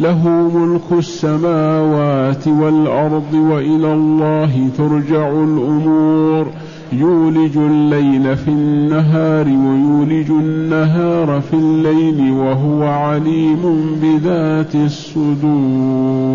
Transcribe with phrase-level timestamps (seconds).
[0.00, 6.52] له ملك السماوات والأرض وإلى الله ترجع الأمور.
[6.92, 16.30] يولج الليل في النهار ويولج النهار في الليل وهو عليم بذات الصدور.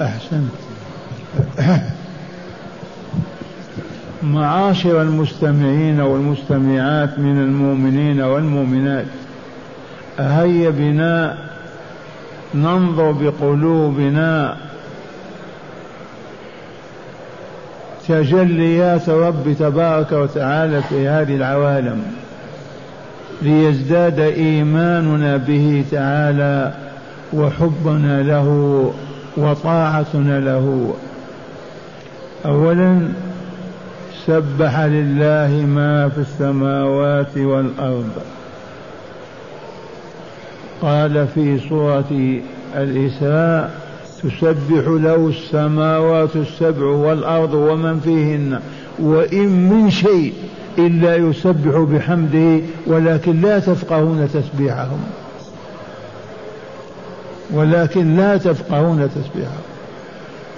[0.00, 0.50] أحسنت.
[4.22, 9.06] معاشر المستمعين والمستمعات من المؤمنين والمؤمنات
[10.18, 11.47] هيا بنا
[12.54, 14.56] ننظر بقلوبنا
[18.08, 22.02] تجليات رب تبارك وتعالى في هذه العوالم
[23.42, 26.74] ليزداد إيماننا به تعالى
[27.32, 28.48] وحبنا له
[29.36, 30.94] وطاعتنا له.
[32.46, 33.08] اولا
[34.26, 38.10] سبح لله ما في السماوات والأرض.
[40.82, 42.40] قال في سورة
[42.76, 43.70] الإسراء
[44.22, 48.60] تسبح له السماوات السبع والأرض ومن فيهن
[48.98, 50.32] وإن من شيء
[50.78, 55.00] إلا يسبح بحمده ولكن لا تفقهون تسبيحهم.
[57.50, 59.62] ولكن لا تفقهون تسبيحهم.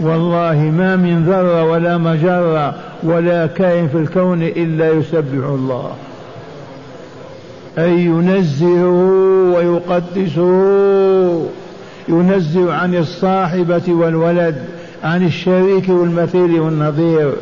[0.00, 5.92] والله ما من ذرة ولا مجرة ولا كائن في الكون إلا يسبح الله.
[7.78, 8.88] أي ينزهه
[9.54, 11.47] ويقدسه
[12.08, 14.56] ينزه عن الصاحبة والولد
[15.04, 17.32] عن الشريك والمثيل والنظير.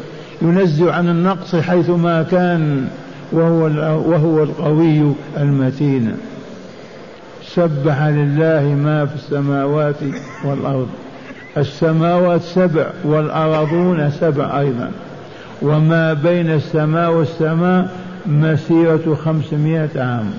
[0.42, 2.88] ينزه عن النقص حيث ما كان
[3.32, 3.64] وهو
[4.10, 6.16] وهو القوي المتين.
[7.54, 9.96] سبح لله ما في السماوات
[10.44, 10.88] والأرض.
[11.56, 14.90] السماوات سبع والأرضون سبع أيضا.
[15.62, 17.88] وما بين السماء والسماء
[18.26, 20.30] مسيرة خمسمائة عام.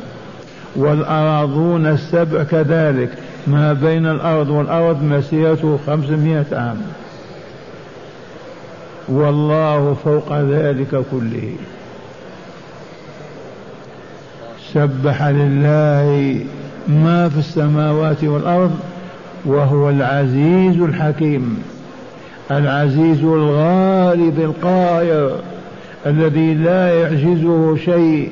[0.76, 3.10] والأراضون السبع كذلك.
[3.48, 6.82] ما بين الأرض والأرض مسيرته خمسمائة عام.
[9.10, 11.56] والله فوق ذلك كله.
[14.74, 16.40] سبح لله
[16.88, 18.80] ما في السماوات والأرض
[19.46, 21.64] وهو العزيز الحكيم.
[22.52, 25.32] العزيز الغالب القاهر.
[26.06, 28.30] الذي لا يعجزه شيء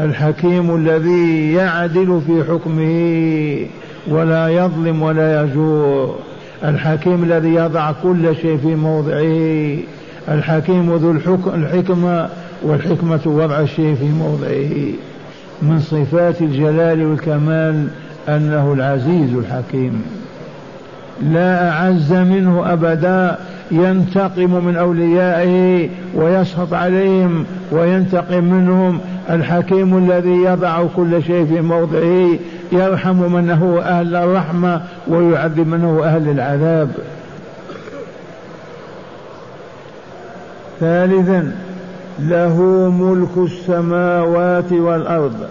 [0.00, 3.66] الحكيم الذي يعدل في حكمه
[4.08, 6.18] ولا يظلم ولا يجور
[6.64, 9.78] الحكيم الذي يضع كل شيء في موضعه
[10.28, 12.28] الحكيم ذو الحكم الحكمة
[12.62, 14.92] والحكمة وضع الشيء في موضعه.
[15.62, 17.88] من صفات الجلال والكمال
[18.28, 20.02] أنه العزيز الحكيم.
[21.22, 23.36] لا أعز منه أبدا
[23.70, 29.00] ينتقم من أوليائه ويسخط عليهم وينتقم منهم.
[29.30, 32.38] الحكيم الذي يضع كل شيء في موضعه
[32.72, 36.90] يرحم من هو أهل الرحمة ويعذب من هو أهل العذاب.
[40.80, 41.52] ثالثا
[42.18, 42.60] له
[42.90, 45.46] ملك السماوات والأرض.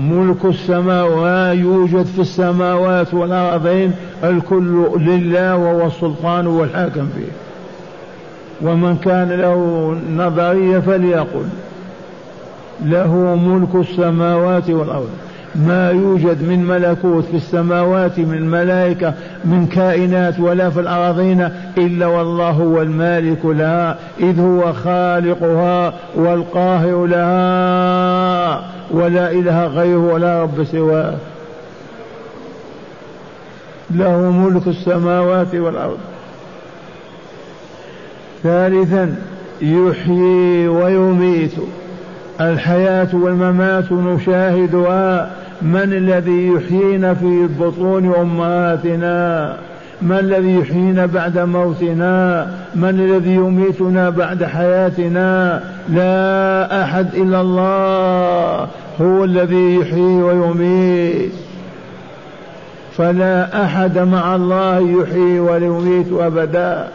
[0.00, 3.92] ملك السماوات يوجد في السماوات والأرضين
[4.24, 7.32] الكل لله وهو السلطان والحاكم فيه.
[8.68, 11.46] ومن كان له نظرية فليقل
[12.84, 15.08] له ملك السماوات والأرض.
[15.54, 19.14] ما يوجد من ملكوت في السماوات من ملائكة
[19.44, 21.48] من كائنات ولا في الأراضين
[21.78, 30.64] إلا والله هو المالك لها إذ هو خالقها والقاهر لها ولا إله غيره ولا رب
[30.64, 31.14] سواه.
[33.90, 35.98] له ملك السماوات والأرض.
[38.42, 39.16] ثالثا
[39.62, 41.52] يحيي ويميت.
[42.40, 45.30] الحياة والممات نشاهدها
[45.62, 49.56] من الذي يحيينا في بطون أمهاتنا؟
[50.02, 58.68] من الذي يحيينا بعد موتنا؟ من الذي يميتنا بعد حياتنا؟ لا أحد إلا الله
[59.00, 61.32] هو الذي يحيي ويميت.
[62.96, 66.88] فلا أحد مع الله يحيي ولا يميت أبدا.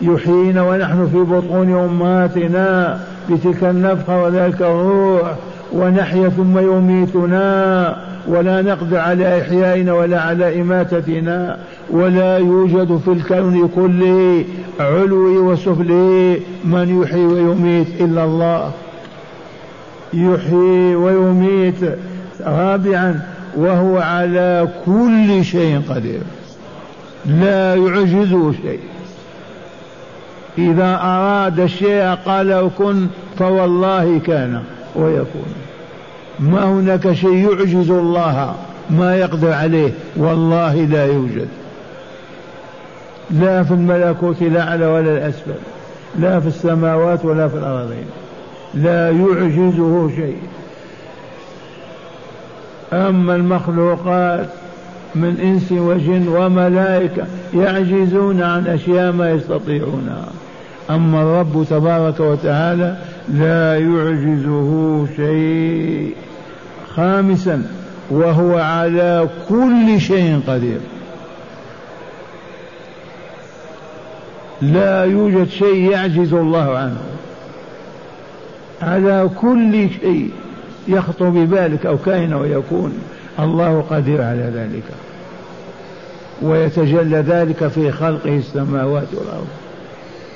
[0.00, 2.98] يحيينا ونحن في بطون أمهاتنا.
[3.30, 5.34] بتلك النفخه وذلك الروح
[5.72, 7.96] ونحيا ثم يميتنا
[8.28, 11.58] ولا نقدر على إحيائنا ولا على إماتتنا
[11.90, 14.44] ولا يوجد في الكون كله
[14.80, 18.70] علوي وسفلي من يحيي ويميت إلا الله.
[20.14, 21.74] يحيي ويميت
[22.46, 23.20] رابعا
[23.56, 26.20] وهو على كل شيء قدير.
[27.26, 28.80] لا يعجزه شيء.
[30.58, 33.06] إذا أراد الشيء قال كن
[33.38, 34.62] فوالله كان
[34.96, 35.54] ويكون.
[36.40, 38.54] ما هناك شيء يعجز الله
[38.90, 41.48] ما يقدر عليه والله لا يوجد.
[43.30, 45.54] لا في الملكوت الأعلى ولا الأسفل
[46.18, 48.06] لا في السماوات ولا في الأرضين.
[48.74, 50.38] لا يعجزه شيء.
[52.92, 54.48] أما المخلوقات
[55.14, 60.28] من إنس وجن وملائكة يعجزون عن أشياء ما يستطيعونها
[60.90, 62.96] أما الرب تبارك وتعالى
[63.28, 66.14] لا يعجزه شيء.
[66.94, 67.70] خامسا
[68.10, 70.80] وهو على كل شيء قدير.
[74.62, 77.00] لا يوجد شيء يعجز الله عنه.
[78.82, 80.30] على كل شيء
[80.88, 82.92] يخطر ببالك أو كائن ويكون
[83.38, 84.84] الله قدير على ذلك.
[86.42, 89.46] ويتجلى ذلك في خلقه السماوات والأرض.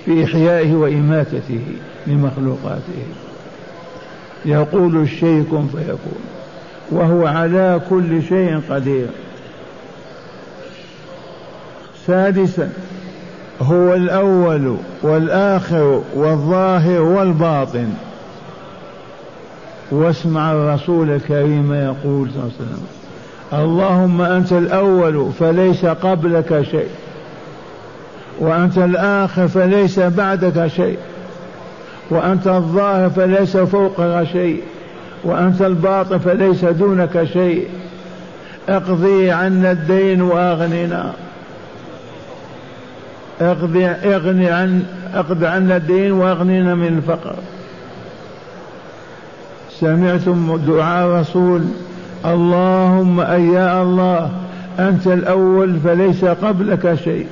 [0.04, 1.60] في إحيائه وإماتته
[2.06, 3.02] لمخلوقاته
[4.44, 6.20] يقول الشيء كن فيكون
[6.90, 9.06] وهو على كل شيء قدير.
[12.06, 12.72] سادسا
[13.62, 17.88] هو الأول والآخر والظاهر والباطن.
[19.90, 22.86] واسمع الرسول الكريم يقول صلى الله عليه وسلم
[23.52, 26.88] اللهم أنت الأول فليس قبلك شيء.
[28.38, 30.98] وأنت الآخر فليس بعدك شيء.
[32.10, 34.62] وأنت الظاهر فليس فوقك شيء.
[35.24, 37.68] وأنت الباطن فليس دونك شيء.
[38.68, 41.12] اقضي عنا الدين وأغننا.
[43.40, 44.82] اقضي اغني عن
[45.14, 47.34] اقض عنا الدين واغننا من الفقر.
[49.80, 51.62] سمعتم دعاء رسول
[52.26, 54.30] اللهم أي يا الله
[54.78, 57.26] أنت الأول فليس قبلك شيء.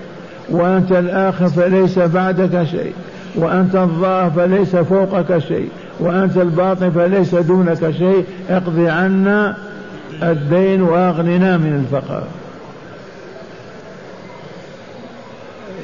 [0.50, 2.93] وأنت الآخر فليس بعدك شيء
[3.37, 5.69] وأنت الظاهر فليس فوقك شيء
[6.00, 8.25] وأنت الباطن فليس دونك شيء.
[8.50, 9.56] اقضي عنا
[10.23, 12.23] الدين وأغننا من الفقر.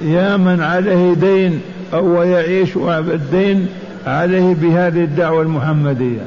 [0.03, 1.61] يا من عليه دين
[1.95, 3.67] أو يعيش الدين
[4.07, 6.23] عليه بهذه الدعوة المحمدية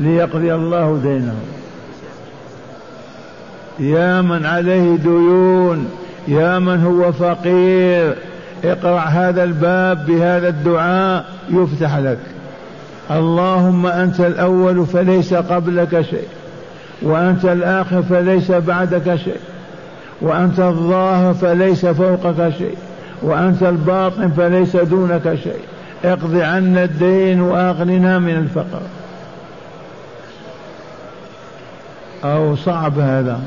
[0.00, 1.34] ليقضي الله دينه.
[3.78, 8.14] يا من عليه ديون يا من هو فقير
[8.64, 12.18] اقرأ هذا الباب بهذا الدعاء يفتح لك.
[13.10, 16.28] اللهم أنت الأول فليس قبلك شيء
[17.02, 19.40] وأنت الآخر فليس بعدك شيء
[20.20, 22.76] وأنت الظاهر فليس فوقك شيء
[23.22, 25.60] وأنت الباطن فليس دونك شيء.
[26.04, 28.82] اقض عنا الدين وأغننا من الفقر.
[32.24, 33.40] أو صعب هذا.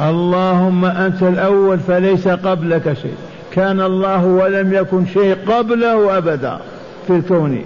[0.00, 3.14] اللهم أنت الأول فليس قبلك شيء.
[3.52, 6.58] كان الله ولم يكن شيء قبله أبدا
[7.06, 7.64] في الكون.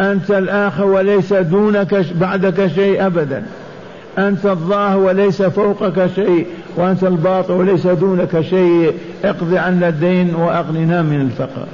[0.00, 3.42] أنت الآخر وليس دونك بعدك شيء أبدا.
[4.18, 6.46] أنت الظاهر وليس فوقك شيء
[6.76, 8.94] وأنت الباطن وليس دونك شيء.
[9.24, 11.66] اقض عنا الدين وأغننا من الفقر.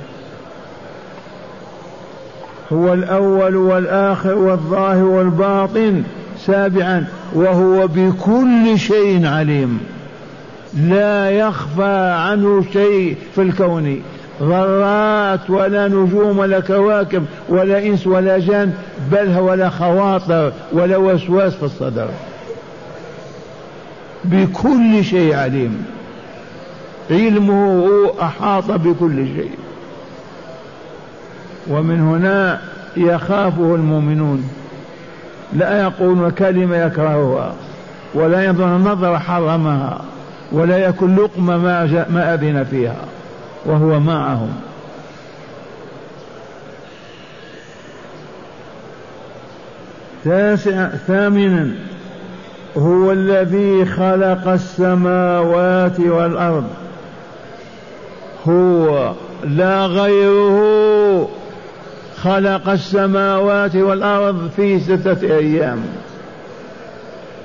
[2.73, 6.03] هو الأول والآخر والظاهر والباطن.
[6.49, 9.81] سابعا وهو بكل شيء عليم.
[10.75, 14.03] لا يخفى عنه شيء في الكون.
[14.43, 18.73] ذرات ولا نجوم ولا كواكب ولا إنس ولا جن
[19.13, 22.09] بل ولا خواطر ولا وسواس في الصدر.
[24.25, 25.85] بكل شيء عليم.
[27.11, 27.87] علمه
[28.23, 29.51] أحاط بكل شيء.
[31.71, 32.61] ومن هنا
[32.97, 34.51] يخافه المؤمنون.
[35.53, 37.55] لا يقولون كلمة يكرهها
[38.15, 40.01] ولا ينظر نظره حرمها
[40.53, 42.97] ولا يكن لقمة ما, ما أذن فيها
[43.65, 44.53] وهو معهم.
[50.25, 51.71] تاسع ثامنا
[52.77, 56.67] هو الذي خلق السماوات والأرض.
[58.49, 59.13] هو
[59.45, 61.29] لا غيره.
[62.23, 65.79] خلق السماوات والأرض في ستة أيام.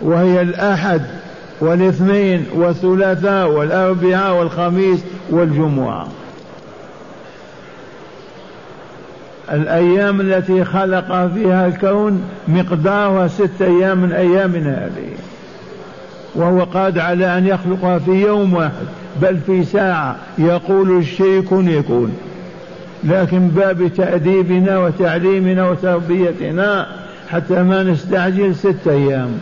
[0.01, 1.01] وهي الأحد
[1.61, 4.99] والاثنين والثلاثاء والأربعاء والخميس
[5.29, 6.07] والجمعة.
[9.51, 15.09] الأيام التي خلق فيها الكون مقدارها ست أيام من أيامنا هذه.
[16.35, 18.87] وهو قادر على أن يخلقها في يوم واحد
[19.21, 22.17] بل في ساعة يقول الشيء كن يكون.
[23.05, 26.87] لكن باب تأديبنا وتعليمنا وتربيتنا
[27.29, 29.37] حتى ما نستعجل ست أيام.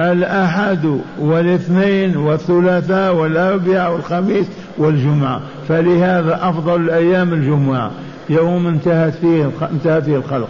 [0.00, 4.46] الأحد والاثنين والثلاثاء والأربعاء والخميس
[4.78, 7.90] والجمعة فلهذا أفضل الأيام الجمعة.
[8.28, 10.48] يوم انتهت فيه انتهى فيه الخلق.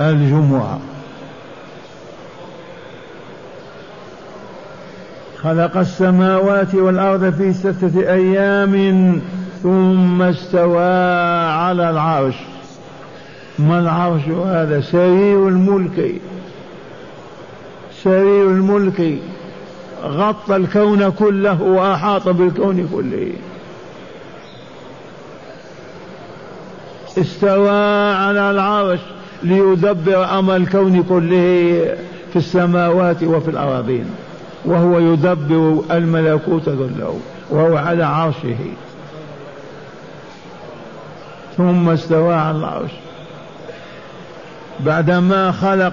[0.00, 0.78] الجمعة.
[5.44, 9.20] خلق السماوات والأرض في ستة أيام
[9.62, 10.92] ثم استوى
[11.50, 12.34] على العرش.
[13.58, 16.14] ما العرش هذا؟ سرير الملك.
[18.02, 19.18] سرير الملك.
[20.04, 23.32] غطى الكون كله وأحاط بالكون كله.
[27.18, 29.00] استوى على العرش
[29.42, 31.96] ليدبر أمر الكون كله
[32.32, 34.06] في السماوات وفي الأراضين.
[34.64, 38.56] وهو يدبر الملكوت كله وهو على عرشه.
[41.56, 42.90] ثم استوى على العرش.
[44.80, 45.92] بعدما خلق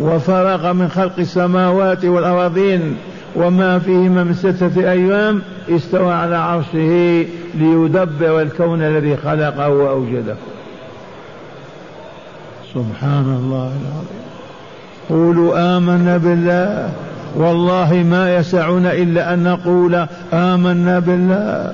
[0.00, 2.96] وفرغ من خلق السماوات والأراضين
[3.36, 10.36] وما فيهما من ستة أيام استوى على عرشه ليدبر الكون الذي خلقه وأوجده.
[12.74, 14.20] سبحان الله العظيم.
[15.10, 16.92] قولوا آمنا بالله.
[17.36, 21.72] والله ما يسعنا إلا أن نقول آمنا بالله.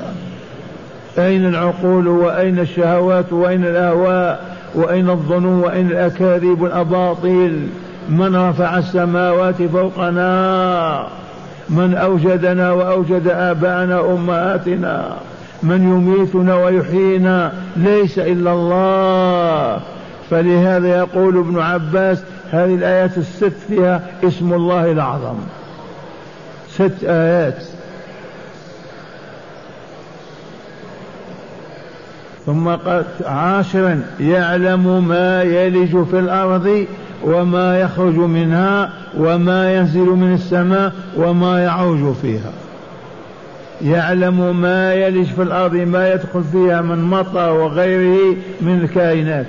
[1.18, 4.40] أين العقول وأين الشهوات وأين الأهواء
[4.74, 7.68] وأين الظنون وأين الأكاذيب والأباطيل؟
[8.08, 11.06] من رفع السماوات فوقنا؟
[11.68, 15.04] من أوجدنا وأوجد آباءنا وأمهاتنا؟
[15.62, 19.80] من يميتنا ويحيينا؟ ليس إلا الله.
[20.30, 25.36] فلهذا يقول ابن عباس هذه الآيات الست فيها اسم الله الأعظم.
[26.70, 27.62] ست آيات.
[32.46, 36.86] ثم قال عاشرا يعلم ما يلج في الأرض
[37.24, 42.52] وما يخرج منها وما ينزل من السماء وما يعوج فيها.
[43.82, 49.46] يعلم ما يلج في الأرض ما يدخل فيها من مطر وغيره من الكائنات.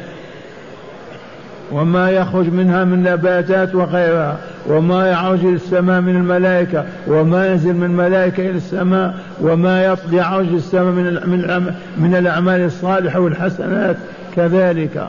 [1.72, 7.84] وما يخرج منها من نباتات وغيرها وما يعرج إلى السماء من الملائكة وما ينزل من
[7.84, 13.98] الملائكة إلى السماء وما يعرج السماء من من من الأعمال الصالحة والحسنات.
[14.36, 15.08] كذلك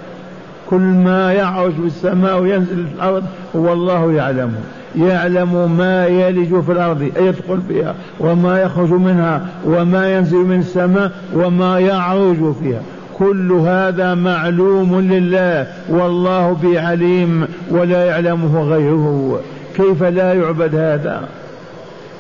[0.70, 3.24] كل ما يعرج في السماء وينزل في الأرض
[3.56, 4.58] هو الله يعلمه
[4.96, 11.78] يعلم ما يلج في الأرض يدخل فيها وما يخرج منها وما ينزل من السماء وما
[11.78, 12.80] يعرج فيها.
[13.18, 19.40] كل هذا معلوم لله والله بعليم ولا يعلمه غيره.
[19.76, 21.28] كيف لا يعبد هذا؟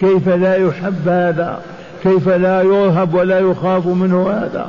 [0.00, 1.60] كيف لا يحب هذا؟
[2.02, 4.66] كيف لا يرهب ولا يخاف منه هذا؟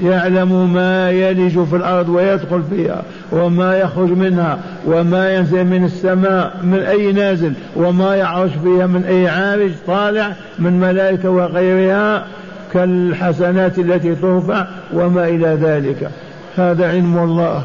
[0.00, 6.78] يعلم ما يلج في الأرض ويدخل فيها وما يخرج منها وما ينزل من السماء من
[6.78, 12.24] أي نازل وما يعرج فيها من أي عارج طالع من ملائكة وغيرها.
[12.72, 16.10] كالحسنات التي ترفع وما إلى ذلك.
[16.56, 17.62] هذا علم الله.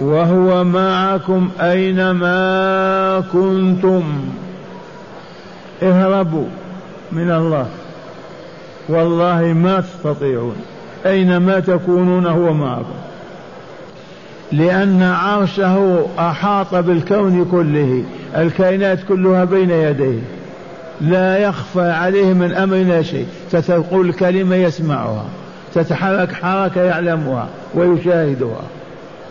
[0.00, 4.02] وهو معكم أينما كنتم.
[5.82, 6.46] اهربوا
[7.12, 7.66] من الله.
[8.88, 10.56] والله ما تستطيعون.
[11.06, 13.09] أينما تكونون هو معكم.
[14.52, 18.04] لأن عرشه أحاط بالكون كله
[18.36, 20.20] الكائنات كلها بين يديه.
[21.00, 23.26] لا يخفى عليه من أمرنا شيء.
[23.52, 25.24] تتقول كلمة يسمعها
[25.74, 28.62] تتحرك حركة يعلمها ويشاهدها.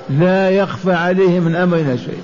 [0.09, 2.23] لا يخفى عليه من أمرنا شيء.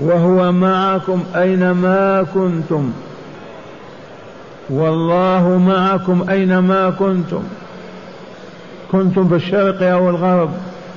[0.00, 2.92] وهو معكم أينما كنتم.
[4.70, 7.42] والله معكم أينما كنتم.
[8.92, 10.50] كنتم في الشرق أو الغرب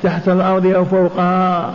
[0.03, 1.73] تحت الأرض أو فوقها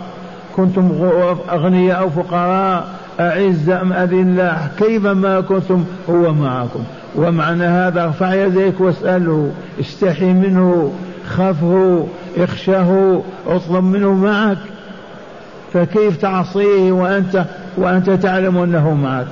[0.56, 1.10] كنتم
[1.52, 2.84] أغنياء أو فقراء
[3.20, 4.68] أعزة أم أذلة.
[4.78, 6.84] كيف ما كنتم هو معكم.
[7.16, 10.92] ومعنى هذا ارفع يديك واسأله استحي منه
[11.28, 12.06] خافه
[12.36, 14.58] اخشه اطلب منه معك.
[15.72, 17.44] فكيف تعصيه وأنت
[17.76, 19.26] وأنت تعلم أنه معك؟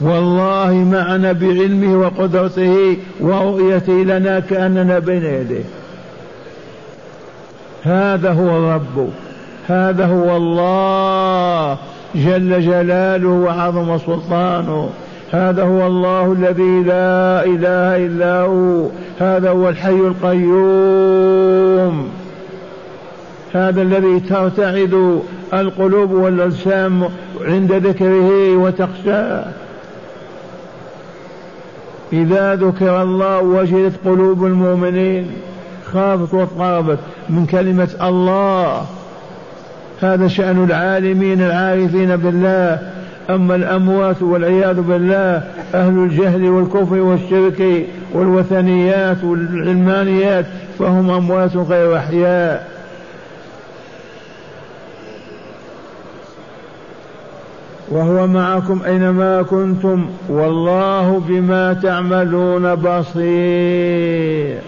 [0.00, 5.64] والله معنا بعلمه وقدرته ورؤيته لنا كأننا بين يديه.
[7.82, 9.08] هذا هو الرب.
[9.68, 11.76] هذا هو الله
[12.14, 14.90] جل جلاله وعظم سلطانه.
[15.32, 18.88] هذا هو الله الذي لا إله إلا هو.
[19.20, 21.28] هذا هو الحي القيوم.
[23.52, 25.20] هذا الذي ترتعد
[25.54, 27.08] القلوب والأجسام
[27.44, 29.44] عند ذكره وتخشاه.
[32.12, 35.30] إذا ذكر الله وجدت قلوب المؤمنين
[35.92, 36.98] خافت واضطربت
[37.28, 38.86] من كلمة الله.
[40.00, 42.78] هذا شأن العالمين العارفين بالله.
[43.30, 45.42] أما الأموات والعياذ بالله
[45.74, 50.46] أهل الجهل والكفر والشرك والوثنيات والعلمانيات
[50.78, 52.77] فهم أموات غير أحياء.
[57.90, 64.58] وهو معكم أينما كنتم والله بما تعملون بصير.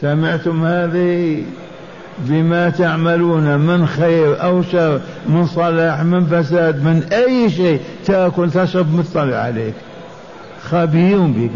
[0.00, 1.42] سمعتم هذه؟
[2.18, 8.94] بما تعملون من خير أو شر من صلاح من فساد من أي شيء تأكل تشرب
[8.94, 9.74] مطلع عليك.
[10.62, 11.50] خبير بك.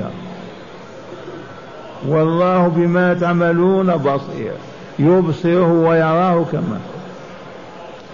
[2.08, 4.52] والله بما تعملون بصير.
[4.98, 6.78] يبصره ويراه كما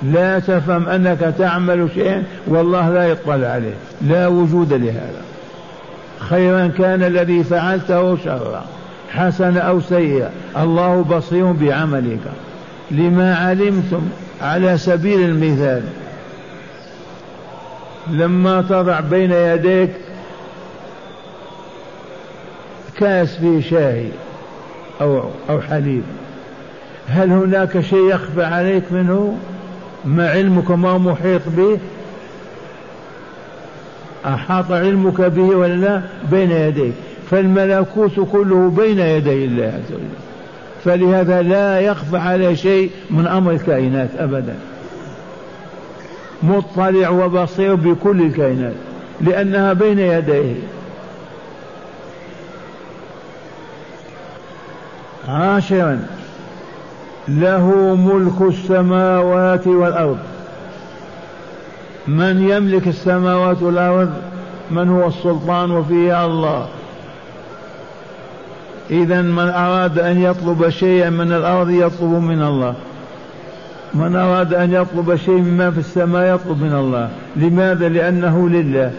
[0.03, 5.23] لا تفهم أنك تعمل شيئا والله لا يطلع عليه لا وجود لهذا.
[6.19, 8.65] خيرا كان الذي فعلته شرا
[9.11, 10.31] حسن أو سيئا.
[10.57, 12.21] الله بصير بعملك.
[12.91, 14.03] لما علمتم
[14.43, 15.83] على سبيل المثال
[18.11, 19.91] لما تضع بين يديك
[22.99, 24.09] كاس فيه شاي
[25.01, 26.03] أو أو حليب
[27.09, 29.39] هل هناك شيء يخفى عليك منه؟
[30.05, 31.79] ما علمك ما محيط به؟
[34.27, 36.95] أحاط علمك به ولا لا؟ بين يديك.
[37.31, 40.05] فالملكوت كله بين يدي الله عز وجل.
[40.85, 44.55] فلهذا لا يخفى على شيء من أمر الكائنات أبدا.
[46.43, 48.75] مطلع وبصير بكل الكائنات.
[49.21, 50.55] لأنها بين يديه.
[55.29, 56.07] عاشرا.
[57.39, 60.19] له ملك السماوات والأرض.
[62.09, 64.11] من يملك السماوات والأرض؟
[64.71, 66.69] من هو السلطان وفيها الله.
[68.91, 72.75] إذا من أراد أن يطلب شيئا من الأرض يطلب من الله.
[73.95, 77.09] من أراد أن يطلب شيء مما في السماء يطلب من الله.
[77.37, 78.93] لماذا؟ لأنه لله.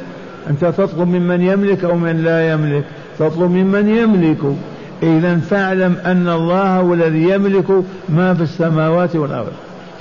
[0.50, 2.84] أنت تطلب ممن يملك أو من لا يملك؟
[3.20, 4.56] تطلب ممن يملك.
[5.04, 7.66] إذا فاعلم أن الله هو الذي يملك
[8.10, 9.52] ما في السماوات والأرض.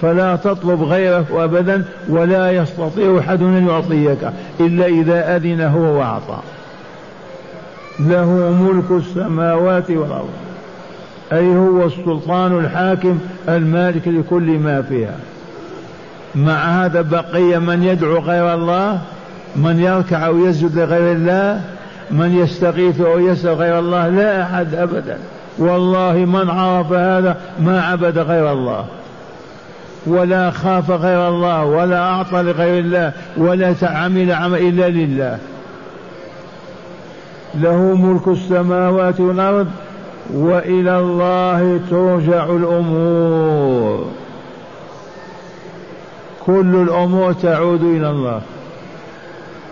[0.02, 6.38] فلا تطلب غيره أبدا ولا يستطيع أحد أن يعطيك إلا إذا أذن هو وأعطى.
[8.00, 8.26] له
[8.62, 10.30] ملك السماوات والأرض
[11.32, 15.16] أي هو السلطان الحاكم المالك لكل ما فيها.
[16.34, 18.98] مع هذا بقي من يدعو غير الله
[19.56, 21.60] من يركع أو يسجد لغير الله
[22.11, 25.18] من يستغيث أو يسأل غير الله لا أحد أبدا.
[25.59, 28.87] والله من عرف هذا ما عبد غير الله.
[30.07, 35.38] ولا خاف غير الله ولا أعطى لغير الله ولا عمل عمل إلا لله.
[37.55, 39.66] له ملك السماوات والأرض
[40.35, 44.07] وإلى الله ترجع الأمور.
[46.46, 48.40] كل الأمور تعود إلى الله.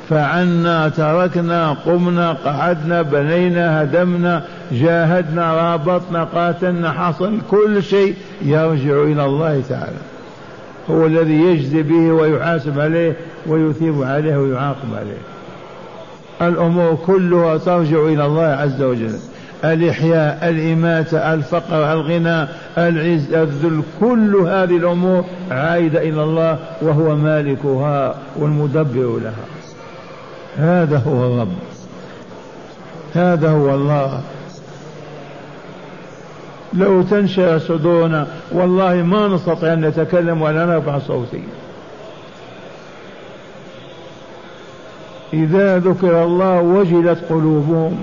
[0.09, 4.43] فعنا تركنا قمنا قعدنا بنينا هدمنا
[4.73, 9.99] جاهدنا رابطنا قاتلنا حصل كل شيء يرجع إلى الله تعالى.
[10.91, 13.17] هو الذي يجزي به ويحاسب عليه
[13.47, 15.19] ويثيب عليه ويعاقب عليه.
[16.43, 19.19] الأمور كلها ترجع إلى الله عز وجل.
[19.65, 29.19] الإحياء الإماتة الفقر الغنى العز الذل كل هذه الأمور عائدة إلى الله وهو مالكها والمدبر
[29.23, 29.58] لها.
[30.59, 31.53] هذا هو الرب.
[33.15, 34.21] هذا هو الله.
[36.75, 41.43] لو تنشأ صدورنا والله ما نستطيع أن نتكلم ولا نرفع صوتي.
[45.33, 47.99] إذا ذكر الله وجلت قلوبهم.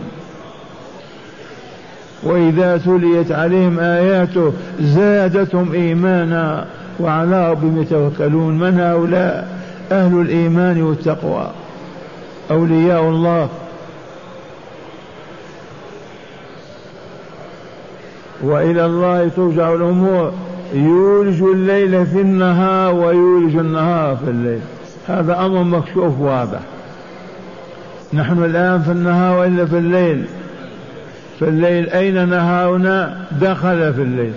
[2.23, 6.65] وإذا تليت عليهم آياته زادتهم إيمانا.
[6.99, 8.59] وعلى ربهم يتوكلون.
[8.59, 9.47] من هؤلاء؟
[9.91, 11.51] أهل الإيمان والتقوى.
[12.51, 13.49] أولياء الله.
[18.43, 20.33] وإلى الله ترجع الأمور.
[20.73, 24.59] يولج الليل في النهار ويولج النهار في الليل.
[25.07, 26.59] هذا أمر مكشوف واضح.
[28.13, 30.25] نحن الآن في النهار وإلا في الليل.
[31.39, 34.33] في الليل أين نهارنا؟ دخل في الليل.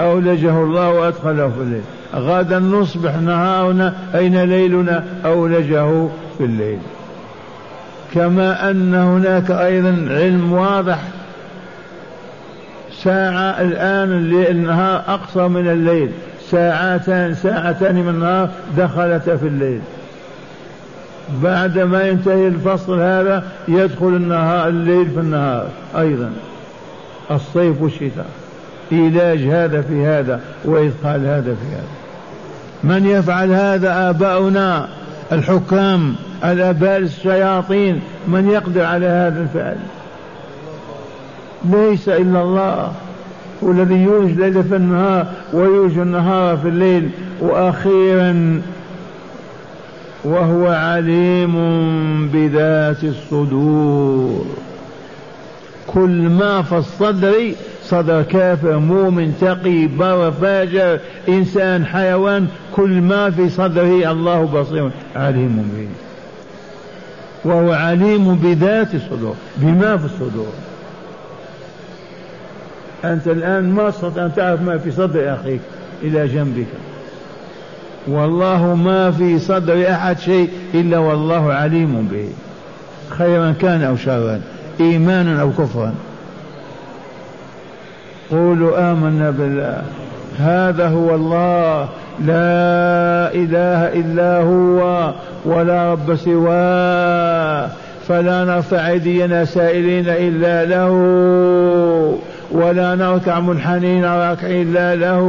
[0.00, 1.82] أولجه الله وأدخله في الليل.
[2.14, 3.94] غدا نصبح نهارنا.
[4.14, 6.08] أين ليلنا؟ أولجه
[6.38, 6.78] في الليل.
[8.14, 10.98] كما أن هناك أيضا علم واضح
[13.02, 14.12] ساعة الآن
[14.50, 16.10] النهار أقصر من الليل.
[16.50, 19.80] ساعتان ساعتان من النهار دخلت في الليل.
[21.42, 26.32] بعد ما ينتهي الفصل هذا يدخل النهار الليل في النهار أيضا.
[27.30, 28.26] الصيف والشتاء.
[28.92, 31.88] علاج هذا في هذا وإدخال هذا في هذا.
[32.84, 34.88] من يفعل هذا آباؤنا
[35.32, 39.76] الحكام الآباء الشياطين من يقدر على هذا الفعل.
[41.64, 42.92] ليس إلا الله
[43.64, 47.10] هو الذي يولج الليل في النهار ويولج النهار في الليل.
[47.40, 48.62] وأخيرا
[50.24, 51.54] وهو عليم
[52.28, 54.46] بذات الصدور.
[55.86, 60.98] كل ما في الصدر صدر كافر مؤمن تقي بر فاجر
[61.28, 62.46] إنسان حيوان
[62.76, 66.07] كل ما في صدره الله بصير عليم به.
[67.44, 70.52] وهو عليم بذات الصدور بما في الصدور.
[73.04, 75.60] أنت الآن ما استطعت أن تعرف ما في صدر أخيك
[76.02, 76.66] إلى جنبك.
[78.08, 82.28] والله ما في صدر أحد شيء إلا والله عليم به.
[83.18, 84.40] خيرا كان أو شرا
[84.80, 85.94] إيمانا أو كفرا.
[88.30, 89.82] قولوا آمنا بالله
[90.38, 91.88] هذا هو الله
[92.20, 95.12] لا إله إلا هو
[95.44, 97.68] ولا رب سواه
[98.08, 100.92] فلا نرفع أيدينا سائلين إلا له.
[102.50, 105.22] ولا نركع منحنين راكع إلا له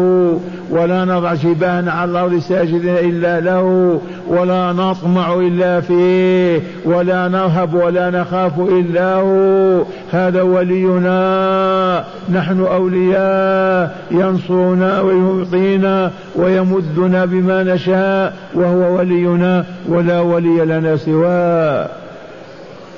[0.69, 8.09] ولا نضع جباهنا على الأرض ساجدين إلا له ولا نطمع إلا فيه ولا نرهب ولا
[8.09, 9.83] نخاف إلا هو.
[10.11, 12.03] هذا ولينا
[12.33, 21.87] نحن أولياء ينصرنا ويعطينا ويمدنا بما نشاء وهو ولينا ولا ولي لنا سواه.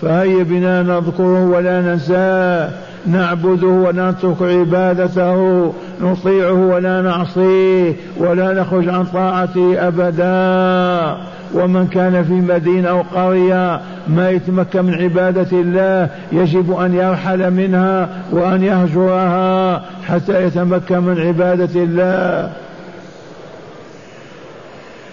[0.02, 2.70] فهيا بنا نذكره ولا ننساه.
[3.06, 11.32] نعبده ونترك عبادته نطيعه ولا نعصيه ولا نخرج عن طاعته أبدا.
[11.54, 18.10] ومن كان في مدينة أو قرية ما يتمكن من عبادة الله يجب أن يرحل منها
[18.32, 22.52] وأن يهجرها حتى يتمكن من عبادة الله.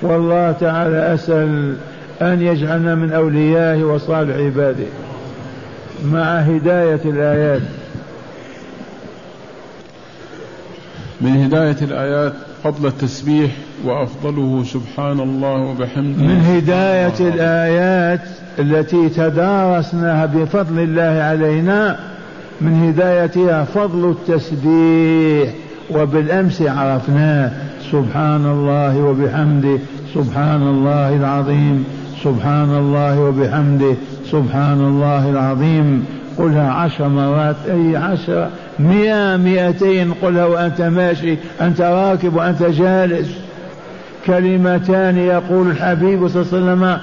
[0.03, 1.75] والله تعالى أسأل
[2.23, 4.87] أن يجعلنا من أوليائه وصالح عباده.
[6.13, 7.63] مع هداية الآيات.
[11.21, 12.33] من هداية الآيات
[12.65, 13.51] فضل التسبيح
[13.85, 16.23] وأفضله سبحان الله وبحمده.
[16.23, 18.21] من هداية الآيات
[18.59, 21.97] التي تدارسناها بفضل الله علينا
[22.61, 25.55] من هدايتها فضل التسبيح
[25.91, 27.51] وبالأمس عرفناه
[27.93, 29.79] سبحان الله وبحمده
[30.15, 31.85] سبحان الله العظيم
[32.25, 33.95] سبحان الله وبحمده
[34.31, 36.05] سبحان الله العظيم.
[36.39, 43.29] قلها عشر مرات أي عشر؟ مئة مئتين قلها وأنت ماشي أنت راكب وأنت جالس.
[44.27, 46.99] كلمتان يقول الحبيب صلى الله عليه وسلم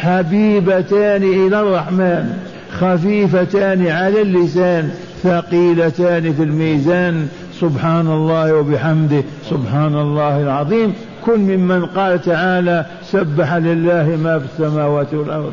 [0.00, 2.38] حبيبتان إلى الرحمن
[2.80, 4.90] خفيفتان على اللسان
[5.22, 7.28] ثقيلتان في الميزان.
[7.60, 10.92] سبحان الله وبحمده سبحان الله العظيم.
[11.26, 15.52] كن ممن قال تعالى سبح لله ما في السماوات والأرض.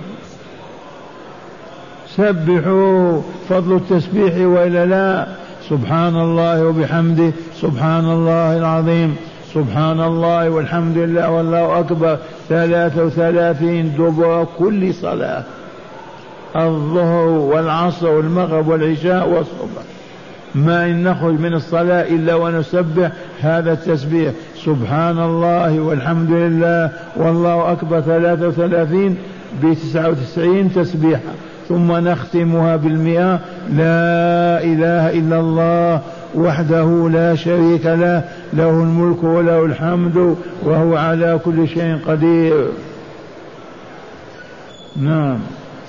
[2.17, 5.27] سبحوا فضل التسبيح والا لا.
[5.69, 7.31] سبحان الله وبحمده.
[7.61, 9.15] سبحان الله العظيم.
[9.53, 12.17] سبحان الله والحمد لله والله أكبر.
[12.49, 15.43] ثلاثة وثلاثين دبر كل صلاة.
[16.55, 19.83] الظهر والعصر والمغرب والعشاء والصبح.
[20.55, 24.33] ما إن نخرج من الصلاة إلا ونسبح هذا التسبيح.
[24.65, 28.01] سبحان الله والحمد لله والله أكبر.
[28.01, 29.17] ثلاثة وثلاثين
[29.63, 33.39] بتسعة وتسعين تسبيحة ثم نختمها بالمئة.
[33.69, 36.01] لا إله إلا الله
[36.35, 42.67] وحده لا شريك له له الملك وله الحمد وهو على كل شيء قدير.
[45.01, 45.39] نعم.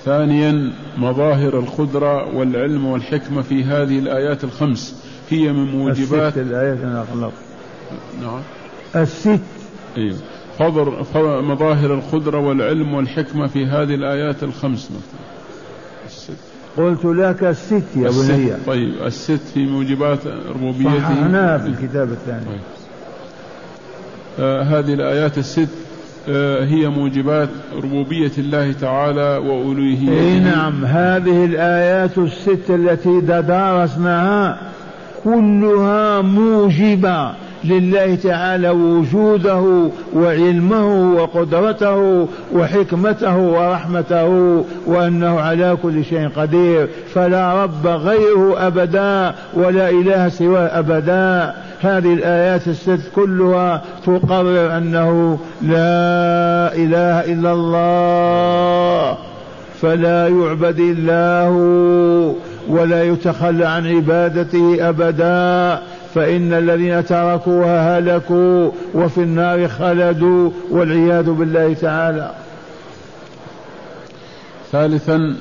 [0.04, 5.04] ثانيا مظاهر القدرة والعلم والحكمة في هذه الآيات الخمس.
[5.30, 7.32] هي من موجبات الست الآيات أنا أغلط
[8.22, 8.40] نعم.
[8.96, 9.40] الست.
[9.96, 10.16] أيوه
[10.58, 15.31] فضر فضر مظاهر القدرة والعلم والحكمة في هذه الآيات الخمس مثلا.
[16.76, 20.18] قلت لك الست يا بني طيب الست في موجبات
[20.54, 22.44] ربوبيته صححناها في الكتاب الثاني.
[22.44, 22.60] طيب.
[24.40, 25.68] آه هذه الآيات الست
[26.28, 30.12] آه هي موجبات ربوبية الله تعالى وألوهيته.
[30.12, 34.58] إي نعم هذه الآيات الست التي درسناها
[35.24, 37.34] كلها موجبة.
[37.64, 46.88] لله تعالى وجوده وعلمه وقدرته وحكمته ورحمته وأنه على كل شيء قدير.
[47.14, 51.54] فلا رب غيره أبدا ولا إله سواه أبدا.
[51.80, 59.18] هذه الآيات الست كلها تقرر أنه لا إله إلا الله.
[59.82, 62.32] فلا يعبد الا هو
[62.68, 65.82] ولا يتخلى عن عبادته أبدا.
[66.14, 72.34] فإن الذين تركوها هلكوا وفي النار خلدوا والعياذ بالله تعالى.
[74.72, 75.36] ثالثا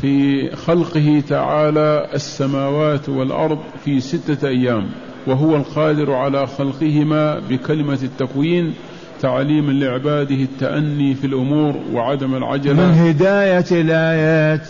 [0.00, 4.86] في خلقه تعالى السماوات والأرض في ستة أيام
[5.26, 8.74] وهو القادر على خلقهما بكلمة التكوين
[9.20, 12.72] تعليما لعباده التأني في الأمور وعدم العجلة.
[12.72, 14.68] من هداية الآيات.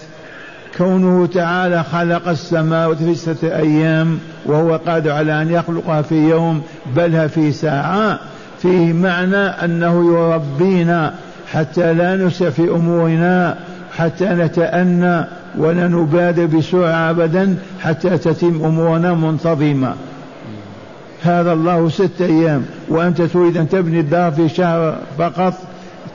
[0.81, 6.63] كونه تعالى خلق السماوات في ستة أيام وهو قادر على أن يخلقها في يوم
[6.97, 8.19] بل في ساعة.
[8.63, 11.15] فيه معنى أنه يربينا
[11.53, 13.57] حتى لا نسع في أمورنا
[13.97, 15.25] حتى نتأنى
[15.59, 19.95] ولا نبادر بسرعة أبدا حتى تتم أمورنا منتظمة.
[21.23, 22.65] هذا الله ست أيام.
[22.89, 25.55] وأنت تريد أن تبني الدار في شهر فقط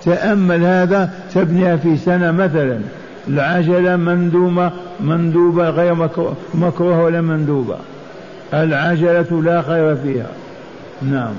[0.05, 2.79] تأمل هذا تبنيها في سنة مثلا.
[3.27, 6.09] العجلة مندوبة مندوبة غير
[6.53, 7.75] مكروهة ولا مندوبة.
[8.53, 10.29] العجلة لا خير فيها.
[11.01, 11.33] نعم.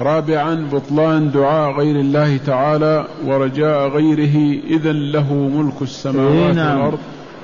[0.00, 6.76] رابعا بطلان دعاء غير الله تعالى ورجاء غيره إذا له ملك السماوات نعم.
[6.76, 6.98] والأرض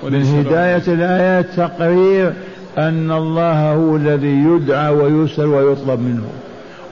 [0.04, 2.32] من هداية الآيات تقرير
[2.78, 6.28] أن الله هو الذي يدعى ويسأل ويطلب منه.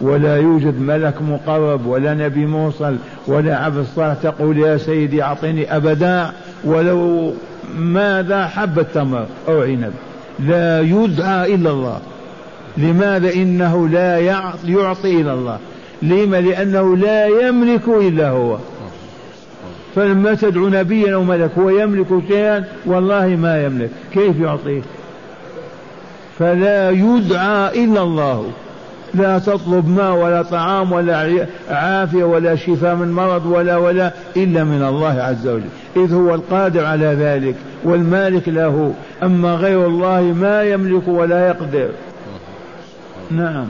[0.00, 6.32] ولا يوجد ملك مقرب ولا نبي موصل ولا عبد صالح تقول يا سيدي أعطني أبدا.
[6.64, 7.32] ولو
[7.78, 9.92] ماذا حب التمر أو عنب.
[10.46, 12.00] لا يدعى إلا الله.
[12.76, 14.18] لماذا؟ إنه لا
[14.64, 15.58] يعطي إلا الله.
[16.02, 18.58] لما؟ لأنه لا يملك إلا هو.
[19.94, 23.90] فلما تدعو نبيا أو ملك هو يملك شيئا والله ما يملك.
[24.12, 24.82] كيف يعطيه؟
[26.38, 28.50] فلا يدعى إلا الله.
[29.14, 34.82] لا تطلب ماء ولا طعام ولا عافية ولا شفاء من مرض ولا ولا إلا من
[34.82, 35.68] الله عز وجل.
[35.96, 38.94] إذ هو القادر على ذلك والمالك له.
[39.22, 41.90] أما غير الله ما يملك ولا يقدر.
[43.30, 43.66] نعم.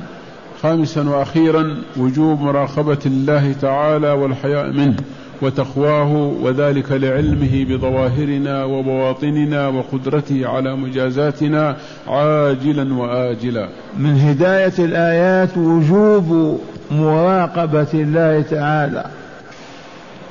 [0.62, 4.96] خامسا وأخيرا وجوب مراقبة الله تعالى والحياء منه.
[5.44, 11.76] وتقواه وذلك لعلمه بظواهرنا وبواطننا وقدرته على مجازاتنا
[12.08, 13.68] عاجلا واجلا.
[13.98, 19.04] من هداية الآيات وجوب مراقبة الله تعالى.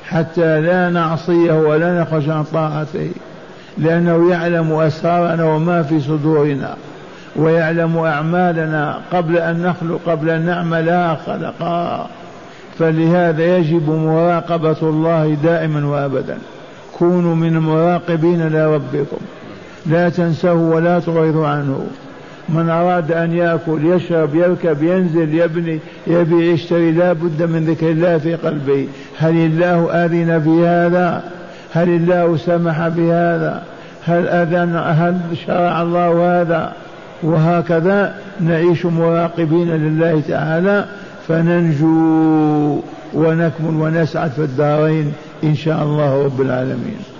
[0.04, 3.10] حتى لا نعصيه ولا نخرج عن طاعته.
[3.78, 6.76] لأنه يعلم أسرارنا وما في صدورنا.
[7.36, 12.08] ويعلم أعمالنا قبل أن نخلق قبل أن نعملها خلقها
[12.78, 16.38] فلهذا يجب مراقبة الله دائما وأبدا.
[16.98, 19.16] كونوا من المراقبين لربكم
[19.86, 21.86] لا تنسوا ولا تعرضوا عنه.
[22.48, 28.18] من أراد أن يأكل يشرب يركب ينزل يبني يبيع يشتري لا بد من ذكر الله
[28.18, 28.86] في قلبه.
[29.18, 31.22] هل الله آذن في هذا
[31.72, 33.62] هل الله سمح بهذا؟
[34.06, 36.72] هل أذن هل شرع الله هذا؟
[37.22, 40.84] وهكذا نعيش مراقبين لله تعالى
[41.28, 42.80] فننجو
[43.14, 45.12] ونكمل ونسعد في الدارين
[45.44, 47.13] إن شاء الله رب العالمين.